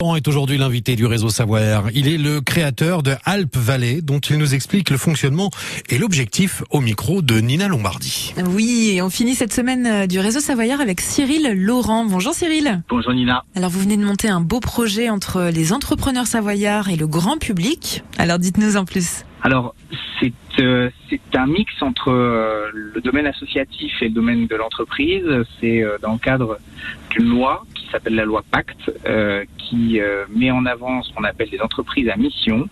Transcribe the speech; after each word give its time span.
Laurent 0.00 0.14
est 0.14 0.28
aujourd'hui 0.28 0.58
l'invité 0.58 0.94
du 0.94 1.06
réseau 1.06 1.28
Savoyard. 1.28 1.86
Il 1.92 2.06
est 2.06 2.18
le 2.18 2.40
créateur 2.40 3.02
de 3.02 3.14
Alpes 3.24 3.56
Valley, 3.56 4.00
dont 4.00 4.20
il 4.20 4.38
nous 4.38 4.54
explique 4.54 4.90
le 4.90 4.96
fonctionnement 4.96 5.50
et 5.90 5.98
l'objectif 5.98 6.62
au 6.70 6.80
micro 6.80 7.20
de 7.20 7.40
Nina 7.40 7.66
Lombardi. 7.66 8.32
Oui, 8.46 8.92
et 8.94 9.02
on 9.02 9.10
finit 9.10 9.34
cette 9.34 9.52
semaine 9.52 9.86
euh, 9.88 10.06
du 10.06 10.20
réseau 10.20 10.38
Savoyard 10.38 10.80
avec 10.80 11.00
Cyril 11.00 11.52
Laurent. 11.52 12.04
Bonjour 12.04 12.32
Cyril. 12.32 12.80
Bonjour 12.88 13.12
Nina. 13.12 13.42
Alors 13.56 13.70
vous 13.70 13.80
venez 13.80 13.96
de 13.96 14.04
monter 14.04 14.28
un 14.28 14.40
beau 14.40 14.60
projet 14.60 15.10
entre 15.10 15.50
les 15.52 15.72
entrepreneurs 15.72 16.28
savoyards 16.28 16.90
et 16.90 16.96
le 16.96 17.08
grand 17.08 17.38
public. 17.38 18.04
Alors 18.18 18.38
dites-nous 18.38 18.76
en 18.76 18.84
plus. 18.84 19.24
Alors 19.42 19.74
c'est 20.20 20.32
euh, 20.60 20.90
c'est 21.08 21.20
un 21.36 21.46
mix 21.46 21.70
entre 21.82 22.10
euh, 22.10 22.68
le 22.72 23.00
domaine 23.00 23.26
associatif 23.26 23.92
et 24.00 24.06
le 24.06 24.14
domaine 24.14 24.46
de 24.46 24.56
l'entreprise. 24.56 25.24
C'est 25.60 25.82
euh, 25.82 25.98
dans 26.02 26.12
le 26.12 26.18
cadre 26.18 26.58
d'une 27.10 27.28
loi 27.28 27.64
qui 27.88 27.92
s'appelle 27.92 28.14
la 28.14 28.24
loi 28.24 28.44
Pacte, 28.50 28.92
euh, 29.06 29.44
qui 29.56 30.00
euh, 30.00 30.24
met 30.34 30.50
en 30.50 30.66
avant 30.66 31.02
ce 31.02 31.12
qu'on 31.14 31.24
appelle 31.24 31.48
des 31.48 31.60
entreprises 31.60 32.08
à 32.08 32.16
mission. 32.16 32.68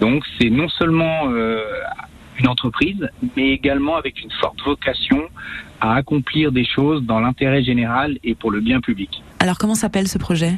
Donc 0.00 0.24
c'est 0.38 0.48
non 0.48 0.68
seulement 0.68 1.28
euh, 1.28 1.60
une 2.38 2.48
entreprise, 2.48 3.08
mais 3.36 3.50
également 3.50 3.96
avec 3.96 4.22
une 4.22 4.30
forte 4.40 4.60
vocation 4.64 5.22
à 5.80 5.94
accomplir 5.94 6.50
des 6.50 6.64
choses 6.64 7.02
dans 7.02 7.20
l'intérêt 7.20 7.62
général 7.62 8.18
et 8.24 8.34
pour 8.34 8.50
le 8.50 8.60
bien 8.60 8.80
public. 8.80 9.22
Alors 9.38 9.58
comment 9.58 9.74
s'appelle 9.74 10.08
ce 10.08 10.18
projet? 10.18 10.54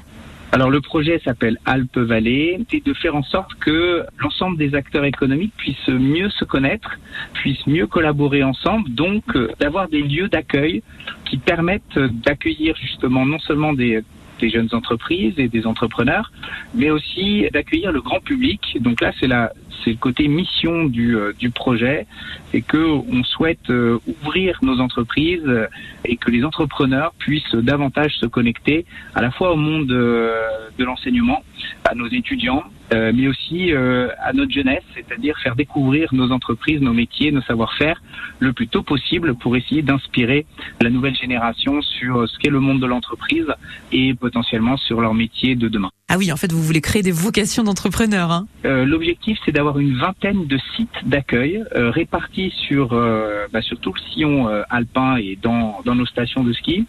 Alors 0.56 0.70
le 0.70 0.80
projet 0.80 1.20
s'appelle 1.23 1.59
Alpes 1.66 1.98
Valley, 1.98 2.59
c'est 2.70 2.83
de 2.83 2.95
faire 2.95 3.14
en 3.14 3.23
sorte 3.23 3.52
que 3.56 4.06
l'ensemble 4.19 4.56
des 4.56 4.74
acteurs 4.74 5.05
économiques 5.05 5.52
puissent 5.59 5.88
mieux 5.88 6.30
se 6.30 6.47
connaître, 6.47 6.98
puissent 7.34 7.66
mieux 7.66 7.87
collaborer 7.87 8.42
ensemble, 8.42 8.88
donc 8.88 9.23
euh, 9.37 9.50
d'avoir 9.61 9.87
des 9.91 10.00
lieux 10.00 10.30
d'accueil 10.30 10.83
qui 11.27 11.37
permettent 11.37 11.98
d'accueillir 11.98 12.74
justement 12.77 13.27
non 13.27 13.38
seulement 13.38 13.74
des 13.74 14.02
des 14.41 14.51
jeunes 14.51 14.69
entreprises 14.73 15.35
et 15.39 15.49
des 15.49 15.67
entrepreneurs, 15.67 16.31
mais 16.75 16.91
aussi 16.91 17.47
d'accueillir 17.53 17.93
le 17.93 18.01
grand 18.01 18.21
public. 18.21 18.79
Donc 18.81 19.01
là, 19.01 19.12
c'est 19.19 19.27
la 19.27 19.53
c'est 19.85 19.93
le 19.93 19.97
côté 19.99 20.27
mission 20.27 20.87
du, 20.87 21.17
euh, 21.17 21.33
projet, 21.55 22.06
c'est 22.51 22.61
que 22.61 22.77
on 22.77 23.23
souhaite 23.23 23.70
euh, 23.70 23.98
ouvrir 24.06 24.59
nos 24.62 24.81
entreprises 24.81 25.45
euh, 25.47 25.69
et 26.05 26.17
que 26.17 26.31
les 26.31 26.45
entrepreneurs 26.45 27.12
puissent 27.19 27.55
davantage 27.55 28.17
se 28.17 28.27
connecter 28.27 28.84
à 29.15 29.23
la 29.23 29.31
fois 29.31 29.53
au 29.53 29.56
monde 29.56 29.87
de 29.87 30.84
l'enseignement, 30.84 31.43
à 31.84 31.95
nos 31.95 32.09
étudiants, 32.09 32.65
euh, 32.92 33.12
mais 33.15 33.29
aussi 33.29 33.73
euh, 33.73 34.09
à 34.20 34.33
notre 34.33 34.53
jeunesse, 34.53 34.84
c'est-à-dire 34.95 35.37
faire 35.39 35.56
découvrir 35.56 36.15
nos 36.15 36.31
entreprises, 36.31 36.81
nos 36.81 36.93
métiers, 36.93 37.33
nos 37.33 37.43
savoir-faire 37.43 38.03
le 38.39 38.53
plus 38.53 38.69
tôt 38.69 38.83
possible 38.83 39.34
pour 39.34 39.56
essayer 39.56 39.83
d'inspirer 39.83 40.47
la 40.81 40.91
nouvelle 40.91 41.17
génération 41.17 41.83
sur 41.83 42.28
ce 42.28 42.39
qu'est 42.39 42.51
le 42.51 42.61
monde 42.61 42.81
de 42.81 42.87
l'entreprise 42.87 43.47
et 43.93 44.15
potentiellement 44.15 44.77
sur 44.77 45.01
leur 45.01 45.15
métier 45.15 45.56
de 45.56 45.69
demain. 45.69 45.91
Ah 46.09 46.19
oui, 46.19 46.31
en 46.31 46.37
fait 46.37 46.53
vous 46.53 46.62
voulez 46.62 46.81
créer 46.81 47.03
des 47.03 47.11
vocations 47.11 47.65
d'entrepreneurs. 47.65 48.31
Hein 48.31 48.47
Euh, 48.65 48.85
L'objectif, 48.85 49.39
c'est 49.45 49.51
d'avoir 49.51 49.81
une 49.81 49.97
vingtaine 49.99 50.47
de 50.47 50.57
sites 50.77 50.89
d'accueil 51.05 51.65
euh, 51.75 51.91
répartis 51.91 52.55
sur, 52.69 52.93
euh, 52.93 53.49
bah, 53.53 53.61
sur 53.61 53.81
tout 53.81 53.93
le 53.93 54.01
sillon 54.12 54.49
euh, 54.49 54.62
alpin 54.71 55.17
et 55.17 55.37
dans, 55.43 55.81
dans 55.84 55.97
nos 55.97 56.07
stations 56.07 56.45
de 56.45 56.53
ski 56.53 56.87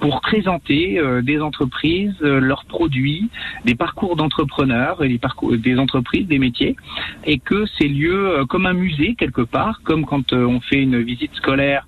pour 0.00 0.20
présenter 0.20 0.98
euh, 0.98 1.22
des 1.22 1.40
entreprises, 1.40 2.12
euh, 2.20 2.40
leurs 2.40 2.66
produits, 2.66 3.30
des 3.64 3.74
parcours 3.74 4.16
d'entrepreneurs 4.16 5.02
et 5.02 5.08
des 5.08 5.18
parcours 5.18 5.56
des 5.56 5.78
entreprises, 5.78 6.26
des 6.26 6.38
métiers, 6.38 6.76
et 7.24 7.38
que 7.38 7.64
ces 7.78 7.88
lieux, 7.88 8.44
comme 8.50 8.66
un 8.66 8.74
musée 8.74 9.14
quelque 9.14 9.40
part, 9.40 9.80
comme 9.82 10.04
quand 10.04 10.34
on 10.34 10.60
fait 10.60 10.82
une 10.82 11.00
visite 11.00 11.34
scolaire 11.36 11.86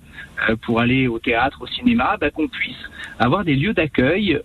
pour 0.63 0.79
aller 0.79 1.07
au 1.07 1.19
théâtre, 1.19 1.59
au 1.61 1.67
cinéma, 1.67 2.17
bah, 2.19 2.31
qu'on 2.31 2.47
puisse 2.47 2.75
avoir 3.19 3.45
des 3.45 3.55
lieux 3.55 3.73
d'accueil 3.73 4.39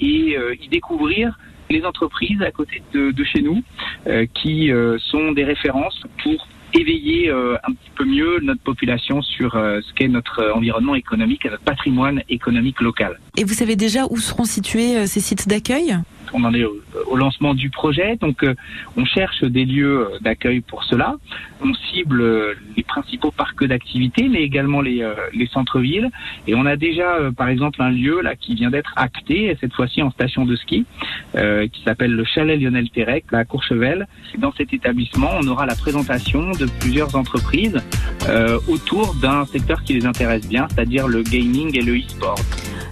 et 0.00 0.36
y 0.60 0.68
découvrir 0.68 1.38
les 1.70 1.84
entreprises 1.84 2.42
à 2.42 2.50
côté 2.50 2.82
de, 2.92 3.24
chez 3.24 3.42
nous 3.42 3.62
euh, 4.06 4.26
qui 4.34 4.70
euh, 4.70 4.98
sont 4.98 5.32
des 5.32 5.44
références 5.44 6.02
pour 6.22 6.46
éveiller 6.72 7.28
euh, 7.30 7.56
un 7.64 7.72
petit 7.72 7.90
peu 7.96 8.04
mieux 8.04 8.38
notre 8.42 8.60
population 8.62 9.22
sur 9.22 9.52
ce 9.52 9.92
qu'est 9.94 10.08
notre 10.08 10.52
environnement 10.54 10.94
économique 10.94 11.44
et 11.44 11.50
notre 11.50 11.64
patrimoine 11.64 12.22
économique 12.28 12.80
local. 12.80 13.18
Et 13.36 13.44
vous 13.44 13.54
savez 13.54 13.74
déjà 13.76 14.06
où 14.08 14.18
seront 14.18 14.44
situés 14.44 15.06
ces 15.06 15.20
sites 15.20 15.48
d'accueil? 15.48 15.96
On 16.32 16.44
en 16.44 16.54
est 16.54 16.64
au, 16.64 17.16
lancement 17.16 17.54
du 17.54 17.70
projet, 17.70 18.16
donc 18.16 18.42
euh, 18.42 18.54
on 18.96 19.04
cherche 19.04 19.44
des 19.44 19.64
lieux 19.64 20.00
euh, 20.00 20.18
d'accueil 20.20 20.60
pour 20.60 20.84
cela. 20.84 21.16
On 21.62 21.74
cible 21.74 22.20
euh, 22.20 22.54
les 22.76 22.82
principaux 22.82 23.30
parcs 23.30 23.64
d'activités, 23.64 24.28
mais 24.28 24.42
également 24.42 24.80
les, 24.80 25.06
les 25.34 25.46
centres-villes. 25.46 26.10
Et 26.46 26.54
on 26.54 26.66
a 26.66 26.76
déjà, 26.76 27.18
par 27.36 27.48
exemple, 27.48 27.82
un 27.82 27.90
lieu 27.90 28.22
qui 28.40 28.54
vient 28.54 28.70
d'être 28.70 28.92
acté, 28.96 29.46
et 29.46 29.56
cette 29.60 29.74
fois-ci 29.74 30.02
en 30.02 30.10
station 30.10 30.44
de 30.46 30.56
ski, 30.56 30.86
qui 31.34 31.82
s'appelle 31.84 32.12
le 32.12 32.24
Chalet 32.24 32.60
Lionel 32.60 32.88
Terrec, 32.90 33.24
à 33.32 33.44
Courchevel. 33.44 34.06
Dans 34.38 34.52
cet 34.52 34.72
établissement, 34.72 35.30
on 35.40 35.46
aura 35.46 35.66
la 35.66 35.74
présentation 35.74 36.50
de 36.52 36.66
plusieurs 36.80 37.14
entreprises 37.16 37.78
autour 38.68 39.14
d'un 39.16 39.44
secteur 39.46 39.82
qui 39.82 39.94
les 39.94 40.06
intéresse 40.06 40.48
bien, 40.48 40.66
c'est-à-dire 40.70 41.06
le 41.08 41.22
gaming 41.22 41.76
et 41.76 41.82
le 41.82 41.98
e-sport. 41.98 42.38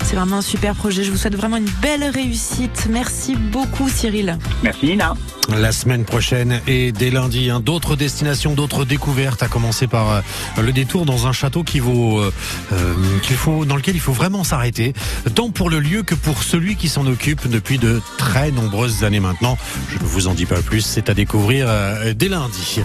C'est 0.09 0.17
vraiment 0.17 0.39
un 0.39 0.43
super 0.43 0.75
projet. 0.75 1.05
Je 1.05 1.11
vous 1.11 1.19
souhaite 1.19 1.37
vraiment 1.37 1.59
une 1.59 1.69
belle 1.83 2.05
réussite. 2.05 2.89
Merci 2.91 3.37
beaucoup 3.37 3.91
Cyril. 3.91 4.39
Merci 4.63 4.87
Nina. 4.87 5.15
La 5.55 5.71
semaine 5.71 6.05
prochaine 6.05 6.61
et 6.67 6.93
dès 6.93 7.11
lundi, 7.11 7.51
hein, 7.51 7.61
d'autres 7.61 7.95
destinations, 7.95 8.55
d'autres 8.55 8.87
découvertes, 8.87 9.43
à 9.43 9.49
commencer 9.49 9.87
par 9.87 10.11
euh, 10.11 10.21
le 10.63 10.73
détour 10.73 11.05
dans 11.07 11.27
un 11.27 11.33
château 11.33 11.63
qui 11.63 11.79
vaut, 11.79 12.21
euh, 12.21 12.33
euh, 12.73 12.95
qu'il 13.23 13.37
faut, 13.37 13.65
dans 13.65 13.77
lequel 13.77 13.97
il 13.97 14.01
faut 14.01 14.13
vraiment 14.13 14.45
s'arrêter, 14.45 14.93
tant 15.35 15.51
pour 15.51 15.71
le 15.71 15.81
lieu 15.81 16.03
que 16.03 16.15
pour 16.15 16.43
celui 16.43 16.77
qui 16.77 16.89
s'en 16.89 17.07
occupe 17.07 17.49
depuis 17.49 17.79
de 17.79 18.01
très 18.19 18.51
nombreuses 18.51 19.05
années 19.05 19.21
maintenant. 19.21 19.57
Je 19.91 20.03
ne 20.03 20.09
vous 20.09 20.29
en 20.29 20.35
dis 20.35 20.47
pas 20.47 20.61
plus, 20.61 20.83
c'est 20.83 21.09
à 21.09 21.15
découvrir 21.15 21.67
euh, 21.69 22.13
dès 22.15 22.29
lundi. 22.29 22.81